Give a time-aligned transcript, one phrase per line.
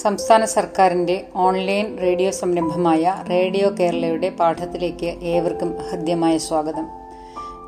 [0.00, 6.86] സംസ്ഥാന സർക്കാരിന്റെ online radio സംരംഭമായ റേഡിയോ കേരളയുടെ പാഠത്തിലേക്ക് ഏവർക്കും ഹൃദ്യമായ സ്വാഗതം.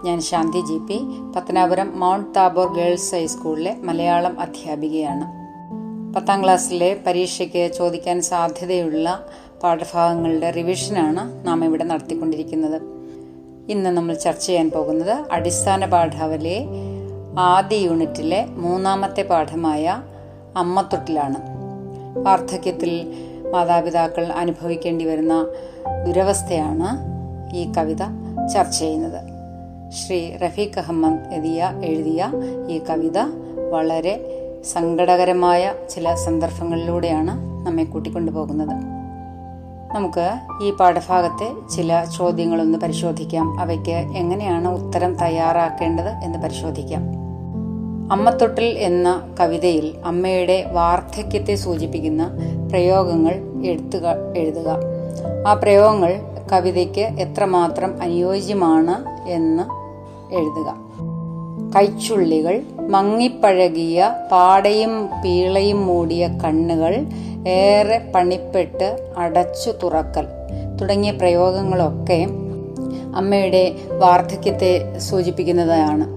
[0.05, 1.01] ഞാൻ Shanthi G P.
[1.37, 5.25] Pathanapuram mount Tabor girls ഹൈസ്കൂളിലെ മലയാളം അധ്യാപികയാണ്.
[6.15, 9.27] പത്താം ക്ലാസ്സിലെ പരീക്ഷയ്ക്ക് ചോദിക്കാൻ സാധ്യതയുള്ള
[9.63, 12.83] പാഠഭാഗങ്ങളുടെ റിവിഷനാണ് നാം ഇവിടെ നടത്തിക്കൊണ്ടിരിക്കുന്നത്.
[13.71, 16.67] ഇന്ന് നമ്മൾ ചർച്ച ചെയ്യാൻ പോകുന്നത് അടിസ്ഥാന പാഠാവലിയെ
[17.39, 20.03] ആദ്യ യൂണിറ്റിലെ മൂന്നാമത്തെ പാഠമായ
[20.57, 21.54] അമ്മത്തൊട്ടിലാണ്
[22.17, 23.13] വാർദ്ധക്യത്തിൽ
[23.53, 25.47] മാതാപിതാക്കൾ അനുഭവിക്കേണ്ടി വരുന്ന
[26.07, 27.15] ദുരവസ്ഥയാണ്
[27.57, 27.99] ഈ കവിത
[28.55, 29.21] ചർച്ച ചെയ്യുന്നത്.
[29.91, 32.33] ശ്രീ റഫീഖ് അഹമ്മദ് എതിയ എഴുതിയ
[32.69, 33.19] ഈ കവിത
[33.71, 37.31] വളരെ സങ്കടകരമായ ചില സന്ദർഭങ്ങളിലൂടെയാണ്
[37.67, 38.71] നമ്മെ കൂട്ടിക്കൊണ്ടുപോകുന്നത്.
[39.95, 40.31] നമുക്ക്
[40.63, 43.61] ഈ പാഠഭാഗത്തെ ചില ചോദ്യങ്ങളൊന്ന് പരിശോധിക്കാം.
[43.61, 47.24] അവയ്ക്ക് എങ്ങനെയാണ് ഉത്തരം തയ്യാറാക്കേണ്ടത് എന്ന് പരിശോധിക്കാം.
[48.11, 52.31] അമ്മത്തൊട്ടിൽ എന്ന കവിതയിൽ അമ്മയുടെ വാർദ്ധക്യത്തെ സൂചിപ്പിക്കുന്ന
[52.71, 54.77] പ്രയോഗങ്ങൾ എഴുത്തുക എഴുതുക.
[55.47, 56.21] ആ പ്രയോഗങ്ങൾ
[56.53, 59.63] കവിതയ്ക്ക് എത്രമാത്രം അനുയോജ്യമാണ് എന്ന്
[60.35, 60.75] എഴുതുക.
[61.77, 67.07] കൈച്ചുള്ളികൾ മങ്ങിപ്പഴകിയ പാടയും പീളയും മൂടിയ കണ്ണുകൾ
[67.49, 70.27] ഏറെ പണിപ്പെട്ട് അടച്ചു തുറക്കൽ
[70.81, 72.27] തുടങ്ങിയ പ്രയോഗങ്ങളൊക്കെ
[73.17, 76.14] അമ്മയുടെ വാർദ്ധക്യത്തെ സൂചിപ്പിക്കുന്നതാണ്.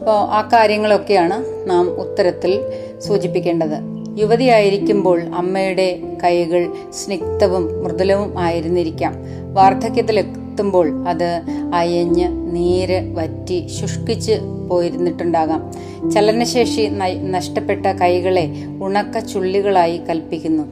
[0.00, 2.60] അപ്പോൾ ആ കാര്യങ്ങളൊക്കെയാണ് നാം ഉത്തരത്തിൽ
[2.98, 3.76] സൂചിപ്പിക്കേണ്ടത്.
[4.18, 9.14] യുവതിയായിരിക്കുമ്പോൾ അമ്മയുടെ കൈകൾ സ്നിഗ്ധവും മൃദുലവും ആയിരുന്നിരിക്കാം.
[9.54, 11.42] വാർദ്ധക്യത്തിലെത്തുമ്പോൾ അത്
[11.74, 14.32] അയഞ്ഞ് നീര് വറ്റി ശുഷ്കിച്ച്
[14.70, 15.72] പോയിരുന്നിട്ടുണ്ടാകാം.
[16.10, 16.88] ചലനശേഷി
[17.30, 18.48] നഷ്ടപ്പെട്ട കൈകളെ
[18.82, 20.64] ഉണക്ക ചുള്ളികളായി കൽപ്പിക്കുന്നു.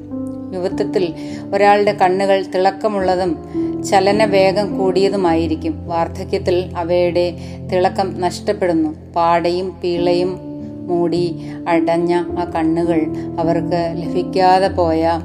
[0.54, 1.14] യുവത്വത്തിൽ
[1.54, 3.38] ഒരാളുടെ കണ്ണുകൾ തിളക്കമുള്ളതും
[3.82, 5.88] ചലനവേഗം കൂടിയതുമായിരിക്കും.
[5.88, 7.34] വാർദ്ധക്യത്തിൽ അവയുടെ
[7.72, 9.12] തിളക്കം നഷ്ടപ്പെടുന്നു.
[9.16, 10.38] പാടയും പീളയും
[10.86, 11.36] മൂടി
[11.68, 13.00] അടഞ്ഞ ആ കണ്ണുകൾ
[13.38, 15.20] അവർക്ക് ലഭിക്കാതെ പോയ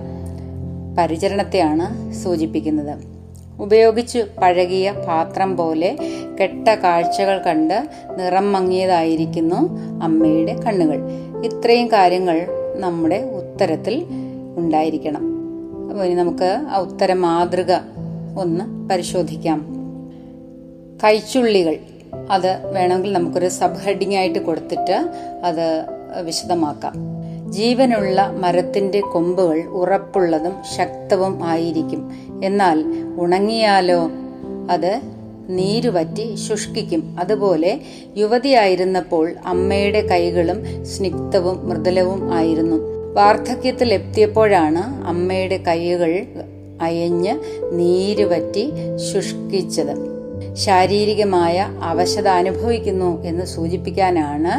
[0.97, 2.97] പരിചരണത്തെയാണ് സൂചിപ്പിക്കുന്നത്.
[3.59, 5.97] ഉപയോഗിച്ചു പഴകിയ പാത്രം പോലെ
[6.41, 7.87] കെട്ട കാഴ്ചകൾ കണ്ട്
[8.17, 10.99] നിറം മങ്ങിയതായിരിക്കുന്നു അമ്മയുടെ കണ്ണുകൾ.
[11.45, 14.05] ഇത്രയും കാര്യങ്ങൾ നമ്മുടെ ഉത്തരത്തിൽ
[14.57, 15.23] ഉണ്ടായിരിക്കണം.
[15.89, 17.71] അപ്പോൾ ഇനി നമുക്ക് ആ ഉത്തര മാതൃക
[18.37, 19.65] ഒന്ന് പരിശോധിക്കാം.
[21.03, 21.75] കൈച്ചുള്ളികൾ.
[22.29, 25.09] അത് വേണമെങ്കിൽ നമുക്കൊരു സബ് ഹെഡിങ് ആയിട്ട് കൊടുത്തിട്ട്
[25.43, 25.85] അത്
[26.21, 26.93] വിശദമാക്കാം.
[27.51, 32.11] ജീവനുള്ള മരത്തിന്റെ കൊമ്പുകൾ ഉറപ്പുള്ളതും ശക്തവും ആയിരിക്കും.
[32.43, 32.83] എന്നാൽ
[33.19, 34.09] ഉണങ്ങിയാലോ?
[34.71, 35.01] അത്
[35.49, 37.15] നീരുവറ്റി ശുഷ്കിക്കും.
[37.19, 37.79] അതുപോലെ
[38.17, 42.75] യുവതിയായിരുന്നപ്പോൾ അമ്മയുടെ കൈകളും സ്നിഗ്ധവും മൃദുലവും ആയിരുന്നു.
[43.13, 46.25] വാർദ്ധക്യത്തിൽ എത്തിയപ്പോഴാണ് അമ്മയുടെ കൈകൾ
[46.83, 47.35] അയഞ്ഞ്
[47.71, 48.71] നീര് പറ്റി
[49.11, 49.95] ശുഷ്കിച്ചത്.
[50.53, 54.53] ശാരീരികമായ അവശത അനുഭവിക്കുന്നു എന്ന് സൂചിപ്പിക്കാനാണ്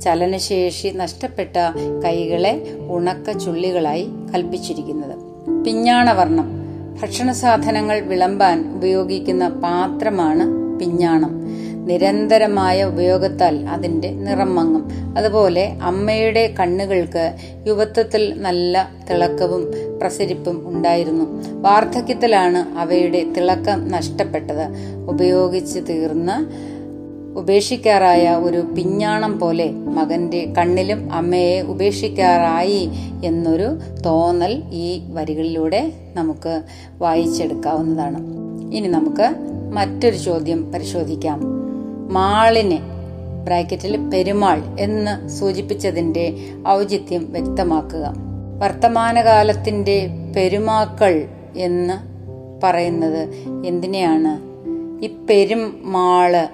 [0.00, 1.56] ചലനശേഷി നഷ്ടപ്പെട്ട
[2.04, 5.16] കൈകളെ ഉണക്ക ചുള്ളികളായി കൽപ്പിച്ചിരിക്കുന്നത്.
[5.64, 6.48] പിഞ്ഞാണവർണം
[7.02, 10.44] ഭക്ഷണ സാധനങ്ങൾ വിളമ്പാൻ ഉപയോഗിക്കുന്ന പാത്രമാണ്
[10.80, 11.32] പിഞ്ഞാണം.
[11.90, 14.88] നിരന്തരമായ ഉപയോഗത്താൽ അതിന്റെ നിറം മങ്ങും.
[15.18, 17.36] അതുപോലെ അമ്മയുടെ കണ്ണുകൾക്ക്
[17.66, 21.24] യുവത്വത്തിൽ നല്ല തിളക്കവും പ്രസരിപ്പും ഉണ്ടായിരുന്നു.
[21.62, 24.68] വാർദ്ധക്യത്തിലാണ് അവയുടെ തിളക്കം നഷ്ടപ്പെട്ടത്.
[25.08, 26.50] ഉപയോഗിച്ച് തീർന്ന
[27.36, 32.90] ഉപേക്ഷിക്കാറായ ഒരു പിഞ്ഞാണം പോലെ മകന്റെ കണ്ണിലും അമ്മയെ ഉപേക്ഷിക്കാറായി
[33.24, 36.62] എന്നൊരു തോന്നൽ ഈ വരികളിലൂടെ നമുക്ക്
[36.98, 38.18] വായിച്ചെടുക്കാവുന്നതാണ്.
[38.74, 39.34] ഇനി നമുക്ക്
[39.72, 41.59] മറ്റൊരു ചോദ്യം പരിശോധിക്കാം.
[42.10, 42.78] മാളിനെ
[43.44, 46.34] ബ്രാക്കറ്റിൽ പെരുമാൾ എന്ന് സൂചിപ്പിച്ചതിന്റെ
[46.68, 48.14] ഔചിത്യം വ്യക്തമാക്കുക.
[48.58, 51.94] വർത്തമാനകാലത്തിന്റെ പെരുമാക്കൾ എന്ന്
[52.62, 53.28] പറയുന്നത്
[53.66, 54.40] എന്തിനെയാണ്?
[55.04, 56.48] ഇപ്പെരുമാൾ പെരുമാൾ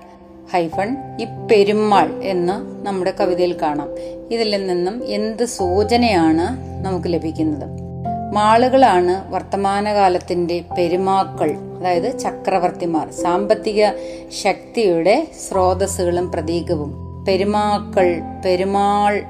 [0.53, 3.89] ഹൈഫൺ ഇപ്പെരുമാൾ പെരുമാൾ എന്ന് നമ്മുടെ കവിതയിൽ കാണാം.
[4.31, 6.47] ഇതിൽ നിന്നും എന്ത് സൂചനയാണ്
[6.85, 7.69] നമുക്ക് ലഭിക്കുന്നത്?
[8.35, 13.87] മാളുകളാണ് വർത്തമാനകാലത്തിന്റെ പെരുമാക്കൾ അതായത് ചക്രവർത്തിമാർ സാമ്പത്തിക
[14.43, 17.07] ശക്തിയുടെ സ്രോതസ്സുകളും പ്രതീകവും.
[17.29, 19.23] പെരുമാക്കൾ പെരുമാൾ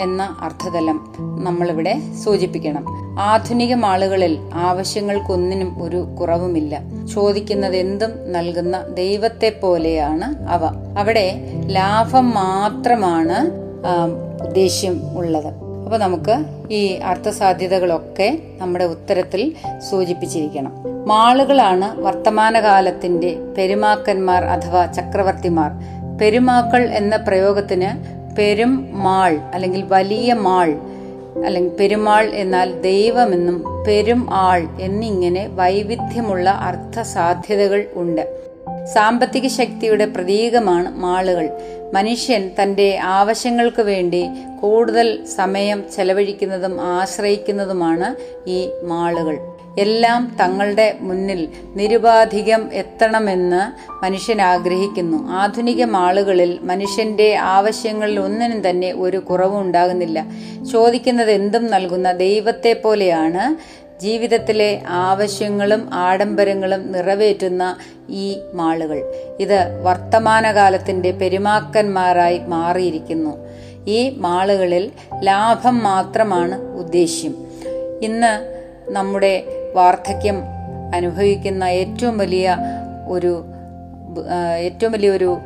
[0.00, 2.84] എന്ന അർത്ഥതലം നമ്മളിവിടെ സൂചിപ്പിക്കണം.
[3.20, 6.80] ആധുനിക മാളുകളിൽ ആവശ്യങ്ങൾക്കൊന്നിനും ഒരു കുറവുമില്ല.
[7.14, 10.64] ചോദിക്കുന്നത് എന്തും നൽകുന്ന ദൈവത്തെ പോലെയാണ് അവ.
[10.98, 13.38] അവിടെ ലാഭം മാത്രമാണ്
[14.44, 15.63] ഉദ്ദേശ്യം ഉള്ളത്.
[15.84, 19.52] അപ്പോൾ നമുക്ക് ഈ അർത്ഥസാധ്യതകളൊക്കെ നമ്മുടെ ഉത്തരത്തിൽ
[19.90, 20.72] സൂചിപ്പിച്ചിരിക്കണം.
[21.06, 25.70] മാളുകളാണ് വർത്തമാനകാലത്തിന്റെ പെരുമാക്കന്മാർ അഥവാ ചക്രവർത്തിമാർ.
[26.20, 27.90] പെരുമാക്കൾ എന്ന പ്രയോഗത്തിന്
[28.36, 30.70] പെരും മാൾ അല്ലെങ്കിൽ വലിയ മാൾ
[31.46, 38.53] അല്ലെങ്കിൽ പെരുമാൾ എന്നാൽ ദൈവമെന്നും പെരും ആൾ എന്നിങ്ങനെ വൈവിധ്യമുള്ള അർത്ഥസാധ്യതകൾ ഉണ്ട്.
[38.92, 41.48] സാമ്പത്തിക ശക്തിയുടെ പ്രതീകമാണ് മാളുകൾ.
[41.94, 44.24] മനുഷ്യൻ തന്റെ ആവശ്യങ്ങൾക്ക് വേണ്ടി
[44.60, 48.16] കൂടുതൽ സമയം ചെലവഴിക്കുന്നതും ആശ്രയിക്കുന്നതുമാണ്
[48.50, 49.38] ഈ മാളുകൾ.
[49.78, 55.28] എല്ലാം തങ്ങളുടെ മുന്നിൽ നിരുപാധികം എത്തണമെന്ന് മനുഷ്യൻ ആഗ്രഹിക്കുന്നു.
[55.28, 60.24] ആധുനിക മാളുകളിൽ മനുഷ്യന്റെ ആവശ്യങ്ങളിൽ ഒന്നിനും തന്നെ ഒരു കുറവും ഉണ്ടാകുന്നില്ല
[60.72, 67.76] ചോദിക്കുന്നത് എന്തും നൽകുന്ന ദൈവത്തെ പോലെയാണ് ജീവിതത്തിലെ ആവശ്യങ്ങളും ആഡംബരങ്ങളും നിറവേറ്റുന്ന
[68.10, 69.14] ഈ മാളുകൾ.
[69.40, 73.36] ഇത് വർത്തമാനകാലത്തിന്റെ പെരുമാക്കന്മാരായി മാറിയിരിക്കുന്നു.
[73.86, 74.90] ഈ മാളുകളിൽ
[75.22, 77.34] ലാഭം മാത്രമാണ് ഉദ്ദേശ്യം.
[78.02, 78.32] ഇന്ന്
[78.88, 79.44] നമ്മുടെ
[79.74, 80.42] വാർദ്ധക്യം
[80.94, 82.56] അനുഭവിക്കുന്ന ഏറ്റവും വലിയ
[83.08, 83.44] ഒരു
[84.58, 85.38] ഏറ്റവും വലിയൊരു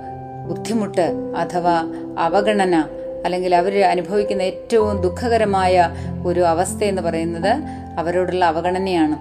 [0.48, 1.82] ബുദ്ധിമുട്ട് അഥവാ
[2.18, 2.84] അവഗണന
[3.24, 5.90] അല്ലെങ്കിൽ അവർ അനുഭവിക്കുന്ന ഏറ്റവും ദുഃഖകരമായ
[6.26, 7.52] ഒരു അവസ്ഥ എന്ന് പറയുന്നത്
[7.98, 9.16] അവരോടുള്ള അവഗണനയാണ്.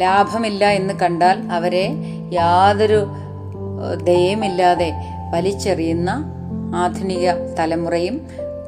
[0.00, 1.90] ലാഭമില്ല എന്ന് കണ്ടാൽ അവരെ
[2.32, 3.06] യാതൊരു
[4.04, 4.92] ദയമില്ലാതെ
[5.30, 6.10] വലിച്ചെറിയുന്ന
[6.74, 8.20] ആധുനിക തലമുറയും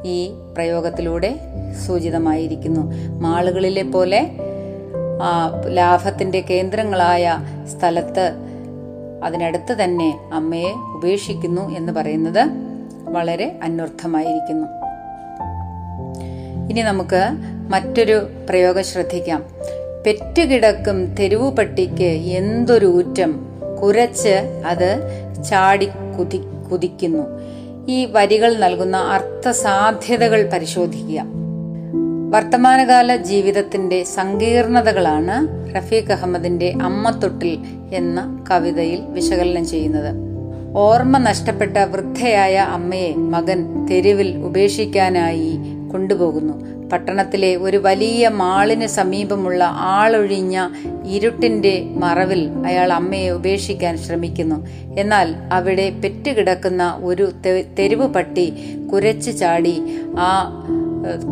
[0.04, 1.38] ഈ പ്രയോഗത്തിലൂടെ
[1.86, 2.92] സൂചിതമായിരിക്കുന്നു.
[3.20, 4.30] മാളുകളിലെ പോലെ
[5.66, 7.38] ലാഭത്തിന്റെ കേന്ദ്രങ്ങളായ
[7.78, 8.32] സ്ഥലത്ത്
[9.24, 12.71] അതിനടുത്ത് തന്നെ അമ്മയെ ഉപേക്ഷിക്കുന്നു എന്ന് പറയുന്നത്
[13.12, 14.68] വളരെ അന്വർത്ഥമായിരിക്കുന്നു.
[16.70, 17.28] ഇനി നമുക്ക്
[17.68, 19.44] മറ്റൊരു പ്രയോഗം ശ്രദ്ധിക്കാം.
[20.06, 23.46] പെറ്റുകിടക്കും തെരുവു പട്ടിക്ക് എന്തൊരു ഊറ്റം.
[23.82, 25.00] കുരച്ച് അത്
[25.50, 25.88] ചാടി
[26.18, 26.40] കുതി
[26.72, 27.22] കുതിക്കുന്നു.
[27.88, 31.24] ഈ വരികൾ നൽകുന്ന അർത്ഥസാധ്യതകൾ പരിശോധിക്കുക.
[32.30, 37.58] വർത്തമാനകാല ജീവിതത്തിന്റെ സങ്കീർണതകളാണ് റഫീഖ് അഹമ്മദിന്റെ അമ്മത്തൊട്ടിൽ
[37.92, 40.31] എന്ന കവിതയിൽ വിശകലനം ചെയ്യുന്നത്.
[40.76, 45.58] ഓർമ്മ നഷ്ടപ്പെട്ട വൃദ്ധയായ അമ്മയെ മകൻ തെരുവിൽ ഉപേക്ഷിക്കാനായി
[45.92, 46.54] കൊണ്ടുപോകുന്നു.
[46.88, 50.68] പട്ടണത്തിലെ ഒരു വലിയ മാളിന് സമീപമുള്ള ആളൊഴിഞ്ഞ
[51.06, 54.66] ഇരുട്ടിന്റെ മറവിൽ അയാൾ അമ്മയെ ഉപേക്ഷിക്കാൻ ശ്രമിക്കുന്നു.
[54.98, 57.32] എന്നാൽ അവിടെ പെറ്റുകിടക്കുന്ന ഒരു
[57.78, 58.46] തെരുവ് പട്ടി
[58.92, 59.82] കുരച്ചു ചാടി
[60.18, 60.66] ആ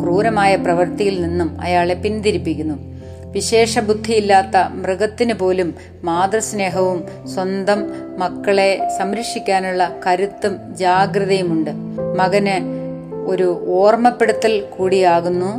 [0.02, 2.89] ക്രൂരമായ പ്രവൃത്തിയിൽ നിന്നും അയാളെ പിന്തിരിപ്പിക്കുന്നു.
[3.32, 5.74] വിശേഷ ബുദ്ധിയില്ലാത്ത മൃഗത്തിന് പോലും
[6.04, 7.80] മാതൃസ്നേഹവും സ്വന്തം
[8.18, 11.70] മക്കളെ സംരക്ഷിക്കാനുള്ള കരുത്തും ജാഗ്രതയുമുണ്ട്.
[12.18, 12.56] മകന്
[13.26, 15.52] ഒരു ഓർമ്മപ്പെടുത്തൽ കൂടിയാകുന്നു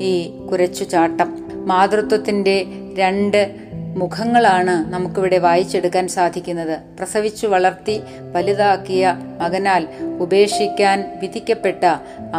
[0.00, 1.28] ഈ കുരച്ചുചാട്ടം
[1.66, 2.66] മാതൃത്വത്തിന്റെ
[2.98, 3.56] രണ്ട്
[4.00, 6.74] മുഖങ്ങളാണ് നമുക്കിവിടെ വായിച്ചെടുക്കാൻ സാധിക്കുന്നത്.
[6.98, 7.96] പ്രസവിച്ചു വളർത്തി
[8.34, 9.04] വലുതാക്കിയ
[9.40, 9.82] മകനാൽ
[10.24, 11.82] ഉപേക്ഷിക്കാൻ വിധിക്കപ്പെട്ട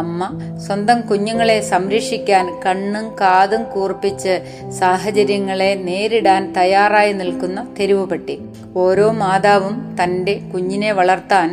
[0.02, 0.20] അമ്മ
[0.66, 4.34] സ്വന്തം കുഞ്ഞുങ്ങളെ സംരക്ഷിക്കാൻ കണ്ണും കാതും കൂർപ്പിച്ച്
[4.78, 8.36] സാഹചര്യങ്ങളെ നേരിടാൻ തയ്യാറായി നിൽക്കുന്ന തെരുവുപട്ടി.
[8.76, 11.48] ഓരോ മാതാവും തന്റെ കുഞ്ഞിനെ വളർത്താൻ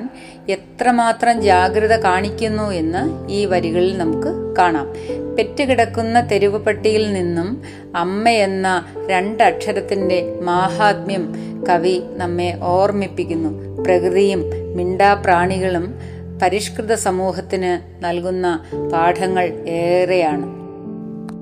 [0.49, 4.87] എത്രമാത്രം ജാഗ്രത കാണിക്കുന്നു എന്ന് ഈ വരികളിൽ നമുക്ക് കാണാം.
[5.35, 7.61] പെറ്റുകിടക്കുന്ന തെരുവ് പട്ടിയിൽ നിന്നും
[7.95, 11.33] അമ്മ എന്ന രണ്ടക്ഷരത്തിന്റെ മാഹാത്മ്യം
[11.69, 13.81] കവി നമ്മെ ഓർമ്മിപ്പിക്കുന്നു.
[13.83, 14.43] പ്രകൃതിയും
[14.75, 15.95] മിണ്ടാപ്രാണികളും
[16.41, 18.59] പരിഷ്കൃത സമൂഹത്തിന് നൽകുന്ന
[18.93, 20.45] പാഠങ്ങൾ ഏറെയാണ്.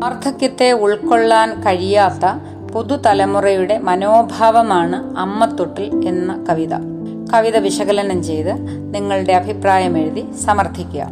[0.02, 2.26] വാർദ്ധക്യത്തെ ഉൾക്കൊള്ളാൻ കഴിയാത്ത
[2.74, 6.95] പുതുതലമുറയുടെ മനോഭാവമാണ് അമ്മത്തൊട്ടിൽ എന്ന കവിത.
[7.36, 8.52] കവിത വിശകലനം ചെയ്ത്
[8.94, 11.08] നിങ്ങളുടെ അഭിപ്രായം എഴുതി സമർത്ഥിക്കുക.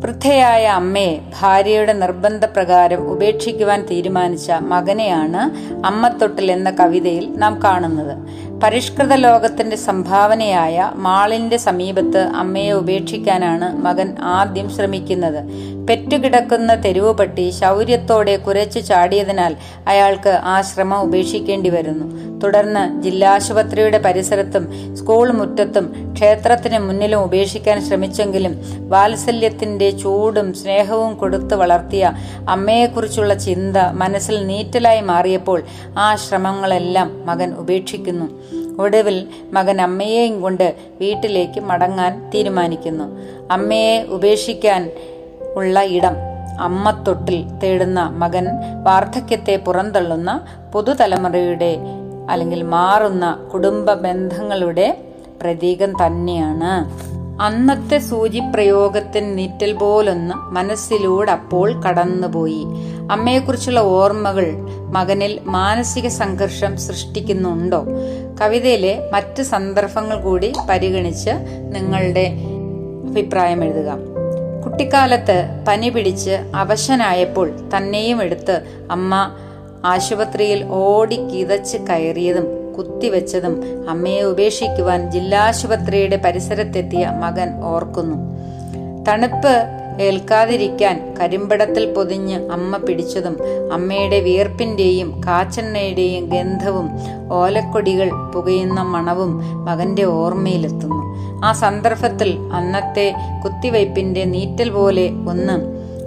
[0.00, 5.42] വൃദ്ധയായ അമ്മയെ ഭാര്യയുടെ നിർബന്ധപ്രകാരം ഉപേക്ഷിക്കുവാൻ തീരുമാനിച്ച മകനെയാണ്
[5.86, 8.14] അമ്മത്തൊട്ടിൽ എന്ന കവിതയിൽ നാം കാണുന്നത്.
[8.62, 15.40] പരിഷ്കൃത ലോകത്തിന്റെ സംഭാവനയായ മാളിന്റെ സമീപത്ത് അമ്മയെ ഉപേക്ഷിക്കാനാണ് മകൻ ആദ്യം ശ്രമിക്കുന്നത്.
[15.88, 19.56] പെറ്റുകിടക്കുന്ന തെരുവുപട്ടി ശൗര്യത്തോടെ കുരച്ചു ചാടിയതിനാൽ
[19.88, 22.26] അയാൾക്ക് ആ ശ്രമം ഉപേക്ഷിക്കേണ്ടി വരുന്നു.
[22.40, 32.12] തുടർന്ന് ജില്ലാശുപത്രിയുടെ പരിസരത്തും സ്കൂൾ മുറ്റത്തും ക്ഷേത്രത്തിന് മുന്നിലും ഉപേക്ഷിക്കാൻ ശ്രമിച്ചെങ്കിലും വാത്സല്യത്തിന്റെ ചൂടും സ്നേഹവും കൊടുത്തു വളർത്തിയ
[32.48, 35.62] അമ്മയെക്കുറിച്ചുള്ള ചിന്ത മനസ്സിൽ നീറ്റലായി മാറിയപ്പോൾ
[35.98, 38.55] ആ ശ്രമങ്ങളെല്ലാം മകൻ ഉപേക്ഷിക്കുന്നു.
[38.78, 43.18] ഒടുവിൽ മകൻ അമ്മയെയും കൊണ്ട് വീട്ടിലേക്ക് മടങ്ങാൻ തീരുമാനിക്കുന്നു.
[43.52, 44.90] അമ്മയെ ഉപേക്ഷിക്കാൻ
[45.54, 46.16] ഉള്ള ഇടം
[46.60, 48.46] അമ്മത്തൊട്ടിൽ തേടുന്ന മകൻ
[48.82, 50.40] വാർദ്ധക്യത്തെ പുറന്തള്ളുന്ന
[50.72, 51.76] പുതുതലമുറയുടെ
[52.30, 55.04] അല്ലെങ്കിൽ മാറുന്ന കുടുംബ ബന്ധങ്ങളുടെ
[55.42, 56.72] പ്രതീകം തന്നെയാണ്.
[57.40, 62.66] അന്നത്തെ സൂചിപ്രയോഗത്തിന് നീറ്റൽ പോലൊന്ന് മനസ്സിലൂടെ അപ്പോൾ കടന്നുപോയി.
[63.10, 64.46] അമ്മയെക്കുറിച്ചുള്ള ഓർമ്മകൾ
[64.78, 67.84] മകനിൽ മാനസിക സംഘർഷം സൃഷ്ടിക്കുന്നുണ്ടോ?
[68.40, 71.30] കവിതയിലെ മറ്റ് സന്ദർഭങ്ങൾ കൂടി പരിഗണിച്ച്
[71.74, 72.32] നിങ്ങളുടെ
[73.08, 73.92] അഭിപ്രായം എഴുതുക.
[74.64, 79.30] കുട്ടിക്കാലത്ത് പനി പിടിച്ച് അവശനായപ്പോൾ തന്നെയും എടുത്ത് അമ്മ
[79.84, 88.36] ആശുപത്രിയിൽ ഓടി കിതച്ച് കയറിയതും കുത്തിവെച്ചതും അമ്മയെ ഉപേക്ഷിക്കുവാൻ ജില്ലാശുപത്രിയുടെ പരിസരത്തെത്തിയ മകൻ ഓർക്കുന്നു.
[89.04, 89.62] തണുപ്പ്
[90.00, 93.38] ഏൽക്കാതിരിക്കാൻ കരിമ്പടത്തിൽ പൊതിഞ്ഞ് അമ്മ പിടിച്ചതും
[93.72, 96.90] അമ്മയുടെ വിയർപ്പിന്റെയും കാച്ചെണ്ണയുടെയും ഗന്ധവും
[97.32, 101.02] ഓലക്കൊടികൾ പുകയുന്ന മണവും മകന്റെ ഓർമ്മയിലെത്തുന്നു.
[101.44, 103.14] ആ സന്ദർഭത്തിൽ അന്നത്തെ
[103.44, 105.56] കുത്തിവയ്പ്പിന്റെ നീറ്റൽ പോലെ ഒന്ന്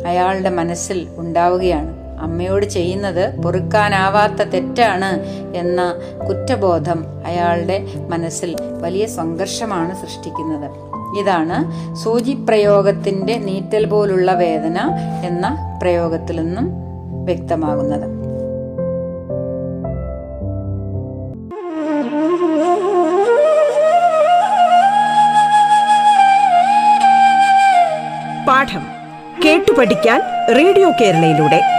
[0.07, 1.98] അയാളുടെ മനസ്സിൽ ഉണ്ടാവുകയാണ്.
[2.21, 5.95] അമ്മയോട് ചെയ്യുന്നത് പൊറുക്കാനാവാത്ത തെറ്റാണ് എന്ന
[6.27, 10.89] കുറ്റബോധം അയാളുടെ മനസ്സിൽ വലിയ സംഘർഷമാണ് സൃഷ്ടിക്കുന്നത്.
[11.19, 11.57] ഇതാണ്
[11.95, 14.77] സൂചി പ്രയോഗത്തിന്റെ നീറ്റൽ പോലുള്ള വേദന
[15.23, 16.67] എന്ന പ്രയോഗത്തിൽ നിന്നും
[17.25, 18.19] വ്യക്തമാകുന്നത്.
[28.47, 28.85] പാഠം
[29.45, 30.21] കേട്ടു പഠിക്കാൻ
[30.55, 31.78] റേഡിയോ കേരളയിലൂടെ.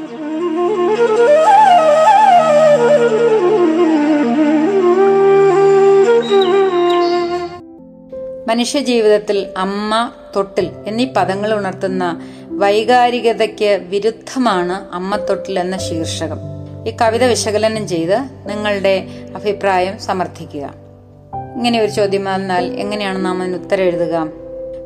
[8.51, 16.37] മനുഷ്യജീവിതത്തിൽ അമ്മ തൊട്ടിൽ എന്നീ പദങ്ങൾ ഉണർത്തുന്ന വൈകാരികതയ്ക്ക് വിരുദ്ധമാണ് അമ്മ തൊട്ടിൽ എന്ന ശീർഷകം.
[16.87, 20.73] ഈ കവിത വിശകലനം ചെയ്ത് നിങ്ങളുടെ അഭിപ്രായം സമർത്ഥിക്കുക.
[21.55, 24.27] ഇങ്ങനെ ഒരു ചോദ്യം വന്നാൽ എങ്ങനെയാണ് നാം അതിന് ഉത്തരം എഴുതുക?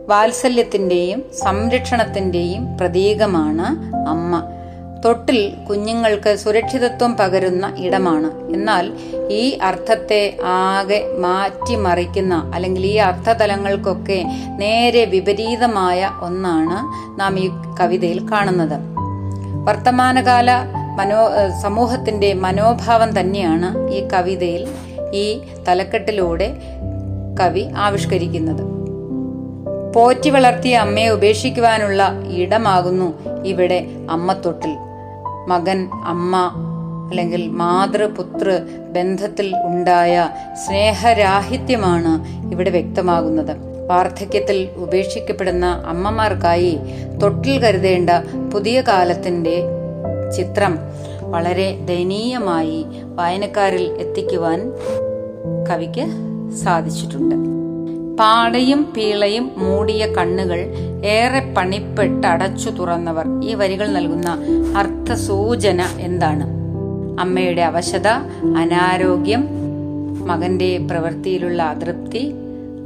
[0.07, 4.43] വാത്സല്യത്തിന്റെയും സംരക്ഷണത്തിന്റെയും പ്രതീകമാണ് അമ്മ.
[5.05, 8.53] തൊട്ടിൽ കുഞ്ഞുങ്ങൾക്ക് സുരക്ഷിതത്വം പകരുന്ന ഇടമാണ്.
[8.53, 8.93] എന്നാൽ
[9.31, 16.77] ഈ അർത്ഥത്തെ ആകെ മാറ്റിമറിക്കുന്ന അല്ലെങ്കിൽ ഈ അർത്ഥതലങ്ങൾക്കൊക്കെ നേരെ വിപരീതമായ ഒന്നാണ്
[17.19, 18.79] നാം ഈ കവിതയിൽ കാണുന്നത്.
[19.65, 21.29] വർത്തമാനകാല മനോ
[21.63, 24.67] സമൂഹത്തിന്റെ മനോഭാവം തന്നെയാണ് ഈ കവിതയിൽ
[25.13, 26.57] ഈ തലക്കെട്ടിലൂടെ
[27.39, 28.75] കവി ആവിഷ്കരിക്കുന്നത്.
[29.93, 34.75] പോറ്റി വളർത്തിയ അമ്മയെ ഉപേക്ഷിക്കുവാനുള്ള ഇടമാകുന്നു ഇവിടെ അമ്മത്തൊട്ടിൽ
[35.47, 36.64] മകൻ അമ്മ
[37.09, 38.59] അല്ലെങ്കിൽ മാതൃപുത്ര
[38.95, 40.29] ബന്ധത്തിൽ ഉണ്ടായ
[40.65, 42.13] സ്നേഹരാഹിത്യമാണ്
[42.51, 43.57] ഇവിടെ വ്യക്തമാകുന്നത്.
[43.87, 46.79] വാർദ്ധക്യത്തിൽ ഉപേക്ഷിക്കപ്പെടുന്ന അമ്മമാർക്കായി
[47.21, 48.09] തൊട്ടിൽ കരുതേണ്ട
[48.53, 49.63] പുതിയ കാലത്തിന്റെ
[50.37, 50.77] ചിത്രം
[51.21, 52.85] വളരെ ദയനീയമായി
[53.15, 54.71] വായനക്കാരിൽ എത്തിക്കുവാൻ
[55.69, 56.05] കവിക്ക്
[56.55, 57.35] സാധിച്ചിട്ടുണ്ട്.
[58.17, 60.59] പാടയും പീളയും മൂടിയ കണ്ണുകൾ
[61.05, 64.37] ഏറെ പണിപ്പെട്ട് അടച്ചു തുറന്നവർ ഈ വരികൾ നൽകുന്ന
[64.77, 66.64] അർത്ഥസൂചന എന്താണ്?
[67.19, 68.07] അമ്മയുടെ അവശത
[68.57, 69.47] അനാരോഗ്യം
[70.27, 72.33] മകന്റെ പ്രവൃത്തിയിലുള്ള അതൃപ്തി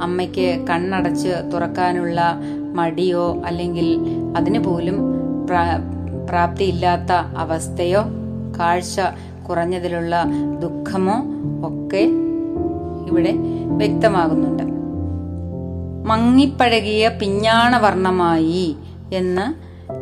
[0.02, 2.20] അമ്മയ്ക്ക് കണ്ണടച്ച് തുറക്കാനുള്ള
[2.74, 4.00] മടിയോ അല്ലെങ്കിൽ
[4.36, 4.96] അതിന് പോലും
[6.28, 8.02] പ്രാപ്തിയില്ലാത്ത അവസ്ഥയോ
[8.58, 9.00] കാഴ്ച
[9.48, 10.24] കുറഞ്ഞതിലുള്ള
[10.62, 11.16] ദുഃഖമോ
[11.66, 12.04] ഒക്കെ
[13.06, 13.34] ഇവിടെ
[13.66, 14.62] വ്യക്തമാകുന്നുണ്ട്.
[16.08, 18.76] മങ്ങിപ്പഴകിയ പിഞ്ഞാണ വർണമായി
[19.12, 19.46] എന്ന്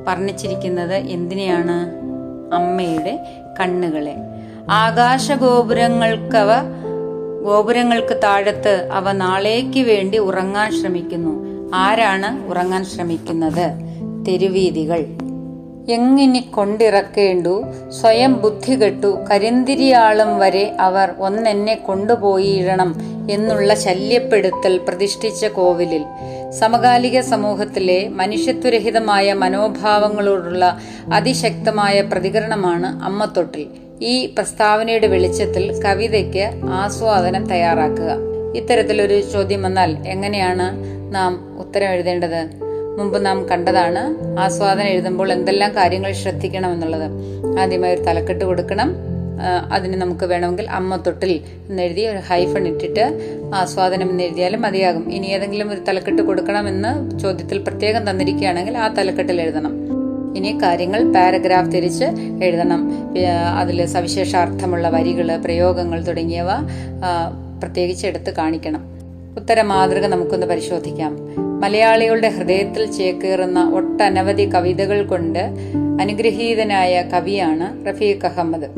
[0.06, 1.78] വർണിച്ചിരിക്കുന്നത് എന്തിനെയാണ്?
[2.54, 3.14] അമ്മയുടെ
[3.61, 4.17] കണ്ണുകളെ.
[4.71, 6.50] ആകാശഗോപുരങ്ങൾക്കവ
[7.45, 11.33] ഗോപുരങ്ങൾക്ക് താഴത്ത് അവ നാളേക്ക് വേണ്ടി ഉറങ്ങാൻ ശ്രമിക്കുന്നു.
[11.75, 13.73] ആരാണ് ഉറങ്ങാൻ ശ്രമിക്കുന്നത്?
[14.29, 15.07] തെരുവീതികൾ
[15.88, 17.64] എങ്ങിനി കൊണ്ടിറക്കേണ്ടു?
[18.00, 19.25] സ്വയം ബുദ്ധി കെട്ടു.
[19.30, 22.97] കരിന്തിരിയാളം വരെ അവർ ഒന്നെന്നെ കൊണ്ടുപോയിടണം
[23.30, 26.04] എന്നുള്ള ശല്യപ്പെടുത്തൽ പ്രതിഷ്ഠിച്ച കോവിലിൽ.
[26.50, 30.78] സമകാലിക സമൂഹത്തിലെ മനുഷ്യത്വരഹിതമായ മനോഭാവങ്ങളോടുള്ള
[31.12, 33.66] അതിശക്തമായ പ്രതികരണമാണ് അമ്മത്തൊട്ടിൽ.
[34.04, 38.16] ഈ പ്രസ്താവനയുടെ വെളിച്ചത്തിൽ കവിതയ്ക്ക് ആസ്വാദനം തയ്യാറാക്കുക.
[38.57, 40.76] ഇത്തരത്തിലൊരു ചോദ്യം വന്നാൽ എങ്ങനെയാണ്
[41.14, 42.67] നാം ഉത്തരം എഴുതേണ്ടത്?
[42.99, 44.02] മുമ്പ് നാം കണ്ടതാണ്
[44.45, 47.07] ആസ്വാദനം എഴുതുമ്പോൾ എന്തെല്ലാം കാര്യങ്ങൾ ശ്രദ്ധിക്കണം എന്നുള്ളത്.
[47.61, 48.90] ആദ്യമായി ഒരു തലക്കെട്ട് കൊടുക്കണം.
[49.73, 51.33] അതിന് നമുക്ക് വേണമെങ്കിൽ അമ്മ തൊട്ടിൽ
[51.71, 53.05] എന്നെഴുതി ഒരു ഹൈഫൺ ഇട്ടിട്ട്
[53.55, 55.05] ആസ്വാദനം എന്ന് എഴുതിയാലും മതിയാകും.
[55.17, 59.75] ഇനി ഏതെങ്കിലും ഒരു തലക്കെട്ട് കൊടുക്കണമെന്ന് ചോദ്യത്തിൽ പ്രത്യേകം തന്നിരിക്കുകയാണെങ്കിൽ ആ തലക്കെട്ടിൽ എഴുതണം.
[60.38, 62.07] ഇനി കാര്യങ്ങൾ പാരഗ്രാഫ് തിരിച്ച്
[62.45, 62.83] എഴുതണം.
[63.61, 66.50] അതിൽ സവിശേഷാർത്ഥമുള്ള വരികൾ പ്രയോഗങ്ങൾ തുടങ്ങിയവ
[67.62, 68.83] പ്രത്യേകിച്ച് എടുത്ത് കാണിക്കണം.
[69.38, 71.16] ഉത്തര മാതൃക നമുക്കൊന്ന് പരിശോധിക്കാം.
[71.61, 75.38] മലയാളികളുടെ ഹൃദയത്തിൽ ചേക്കേറുന്ന ഒട്ടനവധി കവിതകൾ കൊണ്ട്
[76.00, 78.71] അനുഗ്രഹീതനായ കവിയാണ് റഫീഖ് അഹമ്മദ്.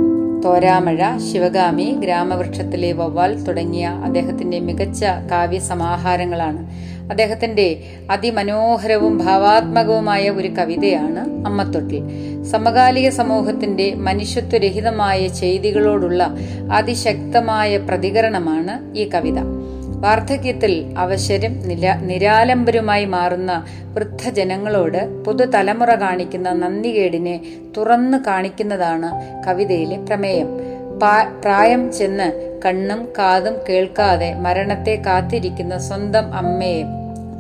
[0.45, 6.67] തോരാമഴ ശിവഗാമി ഗ്രാമവൃക്ഷത്തിലെ വവ്വാൽ തുടങ്ങിയ അദ്ദേഹത്തിന്റെ മികച്ച കാവ്യസമാഹാരങ്ങളാണ്.
[7.11, 12.03] അദ്ദേഹത്തിന്റെ അതിമനോഹരവും ഭാവാത്മകവുമായ ഒരു കവിതയാണ് അമ്മത്തൊട്ടിൽ.
[12.45, 16.35] സമകാലിക സമൂഹത്തിന്റെ മനുഷ്യത്വരഹിതമായ ചെയ്തികളോടുള്ള
[16.73, 19.60] അതിശക്തമായ പ്രതികരണമാണ് ഈ കവിത.
[20.01, 27.41] വാർദ്ധക്യത്തിൽ അവശരും നില നിരാലംബരുമായി മാറുന്ന വൃദ്ധജനങ്ങളോട് പുതുതലമുറ കാണിക്കുന്ന നന്ദികേടിനെ
[27.77, 29.11] തുറന്നു കാണിക്കുന്നതാണ്
[29.47, 30.51] കവിതയിലെ പ്രമേയം.
[31.41, 32.29] പ്രായം ചെന്ന്
[32.65, 36.83] കണ്ണും കാതും കേൾക്കാതെ മരണത്തെ കാത്തിരിക്കുന്ന സ്വന്തം അമ്മയെ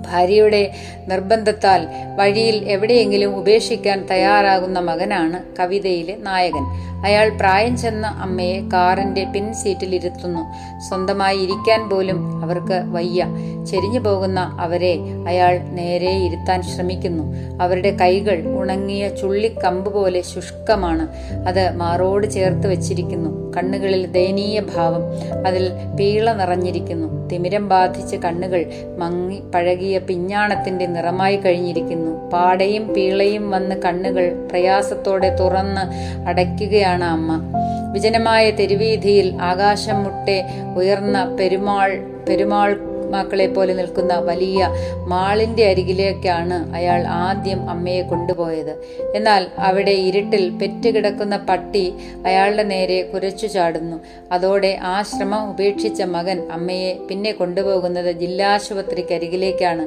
[0.07, 0.71] ഭാര്യയുടെ
[1.09, 6.91] നിർബന്ധത്താൽ വഴിയിൽ എവിടെയെങ്കിലും ഉപേക്ഷിക്കാൻ തയ്യാറാകുന്ന മകനാണ് കവിതയിലെ നായകൻ.
[7.05, 10.41] അയാൾ പ്രായം ചെന്ന അമ്മയെ കാറിന്റെ പിൻ സീറ്റിൽ ഇരുത്തുന്നു
[10.89, 13.27] സ്വന്തമായി ഇരിക്കാൻ പോലും അവർക്ക് വയ്യ.
[13.71, 17.25] ചെരിഞ്ഞു പോകുന്ന അവരെ അയാൾ നേരെ ഇരുത്താൻ ശ്രമിക്കുന്നു.
[17.63, 21.09] അവരുടെ കൈകൾ ഉണങ്ങിയ ചുള്ളിക്കമ്പ് പോലെ ശുഷ്കമാണ്.
[21.49, 23.53] അത് മാറോട് ചേർത്ത് വെച്ചിരിക്കുന്നു.
[23.57, 25.03] കണ്ണുകളിൽ ദയനീയ ഭാവം.
[25.47, 27.29] അതിൽ പീള നിറഞ്ഞിരിക്കുന്നു.
[27.29, 28.65] തിമിരം ബാധിച്ച കണ്ണുകൾ
[28.99, 32.31] മങ്ങി പഴകിയ പിഞ്ഞാണത്തിന്റെ നിറമായി കഴിഞ്ഞിരിക്കുന്നു.
[32.31, 35.81] പാടയും പീളയും വന്ന് കണ്ണുകൾ പ്രയാസത്തോടെ തുറന്ന്
[36.29, 37.41] അടയ്ക്കുകയാണ് അമ്മ.
[37.93, 40.45] വിജനമായ തെരുവീതിയിൽ ആകാശം മുട്ടെ
[40.77, 44.61] ഉയർന്ന പെരുമാൾ പെരുമാൾ മക്കളെ പോലെ നിൽക്കുന്ന വലിയ
[45.13, 48.73] മാളിന്റെ അരികിലേക്കാണ് അയാൾ ആദ്യം അമ്മയെ കൊണ്ടുപോയത്.
[49.15, 51.85] എന്നാൽ അവിടെ ഇരുട്ടിൽ പെറ്റുകിടക്കുന്ന പട്ടി
[52.27, 53.99] അയാളുടെ നേരെ കുരച്ചു ചാടുന്നു.
[54.33, 59.87] അതോടെ ആ ശ്രമം ഉപേക്ഷിച്ച മകൻ അമ്മയെ പിന്നെ കൊണ്ടുപോകുന്നത് ജില്ലാശുപത്രിക്കരികിലേക്കാണ്.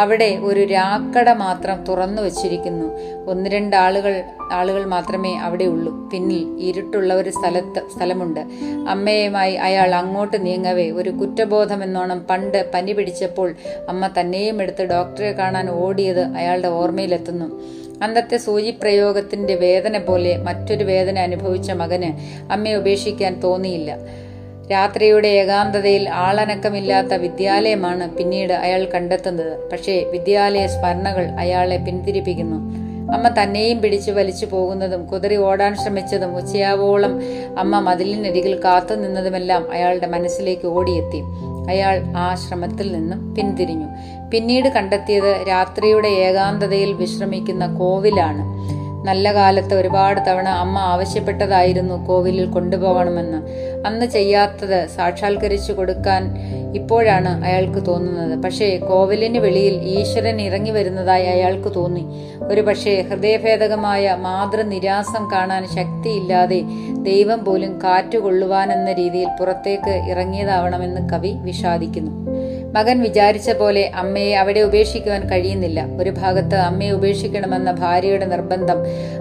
[0.00, 2.86] അവിടെ ഒരു രാക്കട മാത്രം തുറന്നു വച്ചിരിക്കുന്നു.
[3.30, 6.08] ഒന്ന് രണ്ട് ആളുകൾ ആളുകൾ മാത്രമേ അവിടെ ഉള്ളൂ.
[6.12, 8.40] പിന്നിൽ ഇരുട്ടുള്ള ഒരു സ്ഥലത്ത് സ്ഥലമുണ്ട്.
[8.88, 10.90] അമ്മയുമായി അയാൾ അങ്ങോട്ട് നീങ്ങവേ.
[10.90, 13.54] ഒരു കുറ്റബോധം എന്നോണം പണ്ട് പനി പിടിച്ചപ്പോൾ
[13.88, 17.60] അമ്മ തന്നെയും എടുത്ത് ഡോക്ടറെ കാണാൻ ഓടിയത് അയാളുടെ ഓർമ്മയിലെത്തുന്നു.
[18.02, 22.10] അന്നത്തെ സൂചിപ്രയോഗത്തിന്റെ വേദന പോലെ മറ്റൊരു വേദന അനുഭവിച്ച മകന്
[22.52, 23.96] അമ്മയെ ഉപേക്ഷിക്കാൻ തോന്നിയില്ല.
[24.70, 29.70] രാത്രിയുടെ ഏകാന്തതയിൽ ആളനക്കമില്ലാത്ത വിദ്യാലയമാണ് പിന്നീട് അയാൾ കണ്ടെത്തുന്നത്.
[29.70, 32.80] പക്ഷേ വിദ്യാലയ സ്മരണകൾ അയാളെ പിന്തിരിപ്പിക്കുന്നു.
[33.12, 37.20] അമ്മ തന്നെയും പിടിച്ചു വലിച്ചു പോകുന്നതും കുതിരി ഓടാൻ ശ്രമിച്ചതും ഉച്ചയാവോളം
[37.58, 41.22] അമ്മ മതിലിനരികിൽ കാത്തു നിന്നതുമെല്ലാം അയാളുടെ മനസ്സിലേക്ക് ഓടിയെത്തി.
[41.68, 43.86] അയാൾ ആ ശ്രമത്തിൽ നിന്നും പിന്തിരിഞ്ഞു.
[44.30, 48.44] പിന്നീട് കണ്ടെത്തിയത് രാത്രിയുടെ ഏകാന്തതയിൽ വിശ്രമിക്കുന്ന കോവിലാണ്.
[49.06, 53.38] നല്ല കാലത്ത് ഒരുപാട് തവണ അമ്മ ആവശ്യപ്പെട്ടതായിരുന്നു കോവിലിൽ കൊണ്ടുപോകണമെന്ന്.
[53.86, 56.38] അന്ന് ചെയ്യാത്തത് സാക്ഷാത്കരിച്ചു കൊടുക്കാൻ
[56.74, 58.38] ഇപ്പോഴാണ് അയാൾക്ക് തോന്നുന്നത്.
[58.38, 62.06] പക്ഷേ കോവിലിന് വെളിയിൽ ഈശ്വരൻ ഇറങ്ങി വരുന്നതായി അയാൾക്ക് തോന്നി.
[62.42, 66.62] ഒരു പക്ഷേ ഹൃദയഭേദകമായ മാതൃനിരാസം കാണാൻ ശക്തിയില്ലാതെ
[66.92, 72.30] ദൈവം പോലും കാറ്റുകൊള്ളുവാനെന്ന രീതിയിൽ പുറത്തേക്ക് ഇറങ്ങിയതാവണമെന്ന് കവി വിഷാദിക്കുന്നു.
[72.72, 75.86] മകൻ വിചാരിച്ച പോലെ അമ്മയെ അവിടെ ഉപേക്ഷിക്കുവാൻ കഴിയുന്നില്ല.
[76.00, 78.76] ഒരു ഭാഗത്ത് അമ്മയെ ഉപേക്ഷിക്കണമെന്ന ഭാര്യയുടെ നിർബന്ധം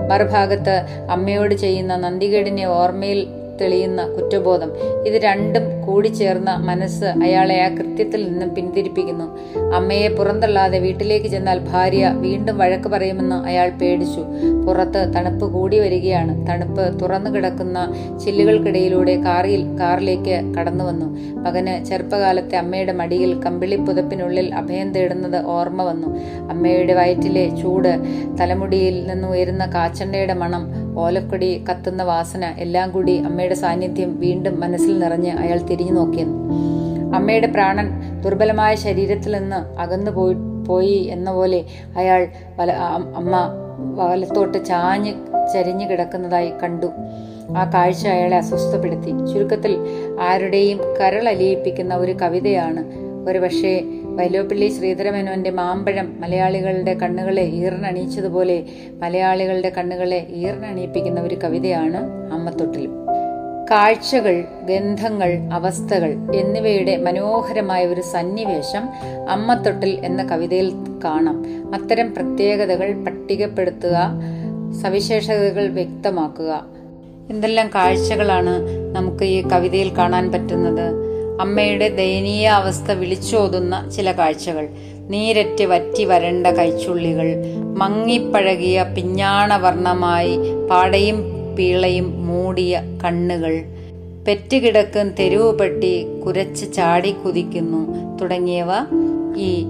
[0.07, 3.27] മറുഭാഗത്ത് അമ്മയോട് ചെയ്യുന്ന നന്ദികേടിനെ ഓർമ്മയിൽ
[3.61, 4.71] തെളിയുന്ന കുറ്റബോധം.
[5.07, 9.37] ഇത് രണ്ടും കൂടിച്ചേർന്ന മനസ്സ് അയാളെ ആ കൃത്യത്തിൽ നിന്നും പിന്തിരിപ്പിക്കുന്നു.
[9.75, 14.21] അമ്മയെ പുറന്തള്ളാതെ വീട്ടിലേക്ക് ചെന്നാൽ ഭാര്യ വീണ്ടും വഴക്ക് പറയുമെന്ന് അയാൾ പേടിച്ചു.
[14.67, 16.47] പുറത്ത് തണുപ്പ് കൂടി വരികയാണ്.
[16.47, 17.93] തണുപ്പ് തുറന്നു കിടക്കുന്ന
[18.25, 21.05] ചില്ലുകൾക്കിടയിലൂടെ കാറിൽ കാറിലേക്ക് കടന്നു വന്നു.
[21.39, 26.07] മകന് ചെറുപ്പകാലത്തെ അമ്മയുടെ മടിയിൽ കമ്പിളി പുതപ്പിനുള്ളിൽ അഭയം തേടുന്നത് ഓർമ്മ വന്നു.
[26.49, 27.99] അമ്മയുടെ വയറ്റിലെ ചൂട്
[28.41, 35.31] തലമുടിയിൽ നിന്ന് ഉയരുന്ന കാച്ചണ്ടയുടെ മണം ഓലക്കൊടി കത്തുന്ന വാസന എല്ലാം കൂടി അമ്മയുടെ സാന്നിധ്യം വീണ്ടും മനസ്സിൽ നിറഞ്ഞ്
[35.31, 36.55] അയാൾ തിരിഞ്ഞു നോക്കിയെന്നു.
[37.15, 37.87] അമ്മയുടെ പ്രാണൻ
[38.21, 40.35] ദുർബലമായ ശരീരത്തിൽ നിന്ന് അകന്നു പോയി
[40.67, 41.65] പോയി എന്ന പോലെ
[41.97, 42.27] അയാൾ
[43.15, 43.35] അമ്മ
[43.95, 45.13] വലത്തോട്ട് ചാഞ്ഞ്
[45.53, 46.87] ചരിഞ്ഞു കിടക്കുന്നതായി കണ്ടു.
[47.57, 49.11] ആ കാഴ്ച അയാളെ അസ്വസ്ഥപ്പെടുത്തി.
[49.33, 49.77] ചുരുക്കത്തിൽ
[50.21, 52.83] ആരുടെയും കരൾ അലിയിപ്പിക്കുന്ന ഒരു കവിതയാണ്
[53.29, 53.73] ഒരുപക്ഷെ
[54.19, 58.65] വൈലോപ്പിള്ളി ശ്രീധരമേനോന്റെ മാമ്പഴം മലയാളികളുടെ കണ്ണുകളെ ഈർണണിയിച്ചതുപോലെ
[59.01, 61.97] മലയാളികളുടെ കണ്ണുകളെ ഈർണണിയിപ്പിക്കുന്ന ഒരു കവിതയാണ്
[62.33, 62.95] അമ്മത്തൊട്ടിലും
[63.71, 68.85] കാഴ്ചകൾ ഗന്ധങ്ങൾ അവസ്ഥകൾ എന്നിവയുടെ മനോഹരമായ ഒരു സന്നിവേശം
[69.29, 70.69] അമ്മത്തൊട്ടിൽ എന്ന കവിതയിൽ
[71.03, 71.37] കാണാം.
[71.73, 73.97] അത്തരം പ്രത്യേകതകൾ പട്ടികപ്പെടുത്തുക
[74.81, 76.65] സവിശേഷതകൾ വ്യക്തമാക്കുക.
[77.29, 78.53] എന്തെല്ലാം കാഴ്ചകളാണ്
[78.95, 81.08] നമുക്ക് ഈ കവിതയിൽ കാണാൻ പറ്റുന്നത്?
[81.39, 84.69] അമ്മയുടെ ദയനീയ അവസ്ഥ വിളിച്ചോതുന്ന ചില കാഴ്ചകൾ.
[85.09, 87.35] നീരറ്റ് വറ്റി വരണ്ട കൈച്ചുള്ളികൾ.
[87.77, 90.37] മങ്ങിപ്പഴകിയ പിഞ്ഞാണവർണമായി
[90.71, 91.23] പാടയും
[91.55, 93.63] പീളയും മൂടിയ കണ്ണുകൾ.
[94.27, 97.81] പെറ്റുകിടക്കും തെരുവ് പെട്ടി കുരച്ച് ചാടി കുതിക്കുന്നു
[98.17, 98.67] തുടങ്ങിയവ
[99.37, 99.65] ഈ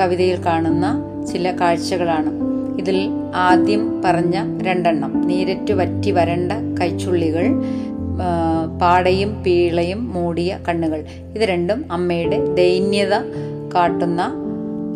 [0.00, 2.30] കവിതയിൽ കാണുന്ന ചില കാഴ്ചകളാണ്.
[2.78, 5.26] ഇതിൽ ആദ്യം പറഞ്ഞ രണ്ടെണ്ണം.
[5.26, 7.44] നീരറ്റു വറ്റി വരണ്ട കൈച്ചുള്ളികൾ.
[8.80, 11.04] പാടയും പീളയും മൂടിയ കണ്ണുകൾ.
[11.34, 13.14] ഇത് രണ്ടും അമ്മയുടെ ദൈന്യത
[13.74, 14.22] കാട്ടുന്ന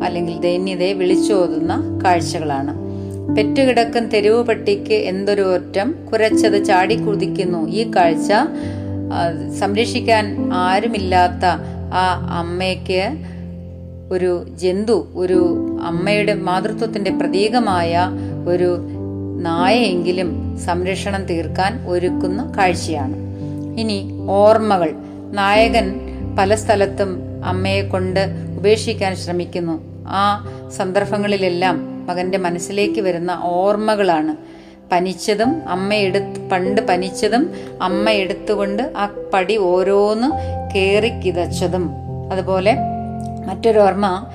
[0.05, 2.83] അല്ലെങ്കിൽ ദൈന്യതയെ വിളിച്ചോതുന്ന കാഴ്ചകളാണ്.
[3.37, 5.95] പെറ്റുകിടക്കും തെരുവ് പട്ടിക്ക് എന്തൊരു ഒറ്റം.
[6.13, 8.33] കുരച്ചത് ചാടിക്കുതിക്കുന്നു ഈ കാഴ്ച
[9.59, 11.45] സംരക്ഷിക്കാൻ ആരുമില്ലാത്ത
[11.95, 12.05] ആ
[12.39, 13.03] അമ്മയ്ക്ക്
[14.13, 15.39] ഒരു ജന്തു ഒരു
[15.83, 18.11] അമ്മയുടെ മാതൃത്വത്തിന്റെ പ്രതീകമായ
[18.49, 18.71] ഒരു
[19.41, 23.17] നായയെങ്കിലും സംരക്ഷണം തീർക്കാൻ ഒരുക്കുന്ന കാഴ്ചയാണ്.
[23.81, 24.95] ഇനി ഓർമ്മകൾ.
[25.33, 26.01] നായകൻ
[26.39, 30.07] പല സ്ഥലത്തും അമ്മയെ കൊണ്ട് ഉപേക്ഷിക്കാൻ ശ്രമിക്കുന്നു.
[30.09, 34.37] ആ സന്ദർഭങ്ങളിലെല്ലാം മകന്റെ മനസ്സിലേക്ക് വരുന്ന ഓർമ്മകളാണ്.
[34.93, 37.51] പനിച്ചതും അമ്മ എടുത്ത് പണ്ട് പനിച്ചതും
[37.83, 40.29] അമ്മ എടുത്തുകൊണ്ട് ആ പടി ഓരോന്ന്
[40.75, 41.91] കേറി കിതച്ചതും.
[42.33, 42.77] അതുപോലെ
[43.47, 44.27] മറ്റൊരോർമ്മ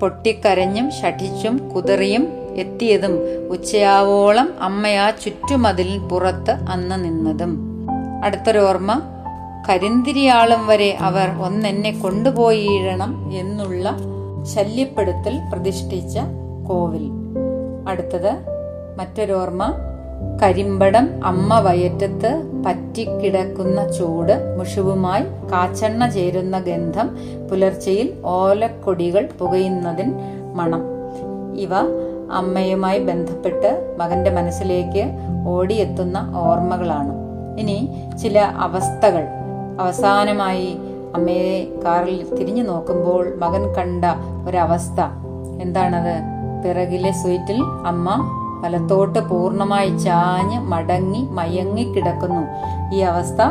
[0.00, 3.12] പൊട്ടിക്കരഞ്ഞും ഷഠിച്ചും കുതറിയും എത്തിയതും
[3.50, 7.70] ഉച്ചയാവോളം അമ്മയാ ചുറ്റുമതിൽ പുറത്ത് അന്ന് നിന്നതും.
[8.24, 9.02] അടുത്തൊരോർമ്മ
[9.68, 13.96] കരിന്തിരിയാളും വരെ അവർ ഒന്നെന്നെ കൊണ്ടുപോയിടണം എന്നുള്ള
[14.54, 16.18] ശല്യപ്പെടുത്തൽ പ്രതിഷ്ഠിച്ച
[16.68, 17.10] കോവിൽ.
[17.88, 18.32] അടുത്തത്
[18.98, 19.74] മറ്റൊരോർമ്മ
[20.42, 27.16] കരിമ്പടം അമ്മ വയറ്റത്ത് പറ്റിക്കിടക്കുന്ന ചൂട് മുഷുവുമായി കാച്ചെണ്ണ ചേരുന്ന ഗന്ധം
[27.50, 30.14] പുലർച്ചയിൽ ഓലക്കൊടികൾ പുകയുന്നതിൻ
[30.54, 30.82] മണം.
[31.56, 31.70] ഇവ
[32.32, 35.10] അമ്മയുമായി ബന്ധപ്പെട്ട് മകന്റെ മനസ്സിലേക്ക്
[35.46, 37.12] ഓടിയെത്തുന്ന ഓർമ്മകളാണ്.
[37.58, 37.90] ഇനി
[38.22, 39.24] ചില അവസ്ഥകൾ.
[39.80, 40.76] അവസാനമായി
[41.14, 44.04] അമ്മയെ കാറിൽ തിരിഞ്ഞു നോക്കുമ്പോൾ മകൻ കണ്ട
[44.48, 45.00] ഒരവസ്ഥ.
[45.62, 46.14] എന്താണത്?
[46.64, 52.42] പിറകിലെ സ്വീറ്റിൽ അമ്മ വലത്തോട്ട് പൂർണമായി ചാഞ്ഞ് മടങ്ങി മയങ്ങി കിടക്കുന്നു.
[52.94, 53.42] ഈ അവസ്ഥ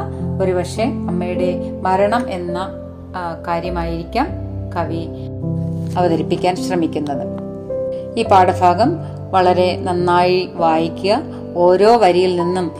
[0.43, 2.59] ഒരുപക്ഷെ അമ്മയുടെ മരണം എന്ന
[3.47, 4.27] കാര്യമായിരിക്കാം
[4.75, 5.07] കവി
[5.97, 7.27] അവതരിപ്പിക്കാൻ ശ്രമിക്കുന്നത്.
[8.19, 8.93] ഈ പാഠഭാഗം
[9.31, 11.21] വളരെ നന്നായി വായിക്കുക.
[11.55, 12.71] ഓരോ വരിയിൽ നിന്നും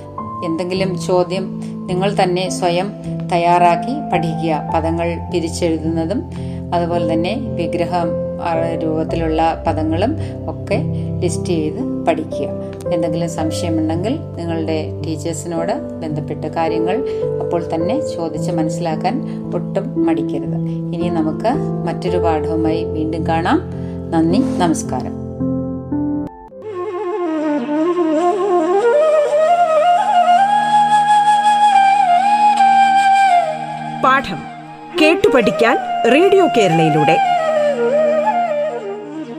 [0.45, 2.91] എന്തെങ്കിലും ചോദ്യം നിങ്ങൾ തന്നെ സ്വയം
[3.31, 4.71] തയ്യാറാക്കി പഠിക്കുക.
[4.75, 6.23] പദങ്ങൾ പിരിച്ചെഴുതുന്നതും
[6.73, 8.07] അതുപോലെ തന്നെ വിഗ്രഹം
[8.83, 10.15] രൂപത്തിലുള്ള പദങ്ങളും
[10.49, 10.77] ഒക്കെ
[11.19, 12.47] ലിസ്റ്റ് ചെയ്ത് പഠിക്കുക.
[12.93, 17.05] എന്തെങ്കിലും സംശയമുണ്ടെങ്കിൽ നിങ്ങളുടെ ടീച്ചേഴ്സിനോട് ബന്ധപ്പെട്ട കാര്യങ്ങൾ
[17.41, 20.55] അപ്പോൾ തന്നെ ചോദിച്ച് മനസ്സിലാക്കാൻ ഒട്ടും മടിക്കരുത്.
[20.95, 21.53] ഇനി നമുക്ക്
[21.87, 23.61] മറ്റൊരു പാഠവുമായി വീണ്ടും കാണാം.
[24.11, 25.19] നന്ദി നമസ്കാരം.
[34.03, 34.37] പാഠം
[35.01, 35.77] കേട്ടു പഠിക്കാൻ
[36.11, 37.38] റേഡിയോ കേരളയിലൂടെ.